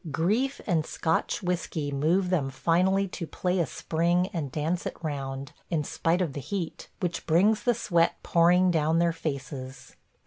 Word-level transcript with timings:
Grief 0.09 0.59
and 0.65 0.83
Scotch 0.83 1.43
whiskey 1.43 1.91
move 1.91 2.31
them 2.31 2.49
finally 2.49 3.07
to 3.09 3.27
"play 3.27 3.59
a 3.59 3.67
spring 3.67 4.29
and 4.33 4.51
dance 4.51 4.87
it 4.87 4.97
round" 5.03 5.51
in 5.69 5.83
spite 5.83 6.23
of 6.23 6.33
the 6.33 6.41
heat, 6.41 6.89
which 7.01 7.27
brings 7.27 7.61
the 7.61 7.75
sweat 7.75 8.15
pouring 8.23 8.71
down 8.71 8.97
their 8.97 9.13
faces. 9.13 9.95